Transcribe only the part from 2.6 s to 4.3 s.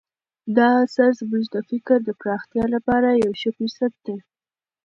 لپاره یو ښه فرصت دی.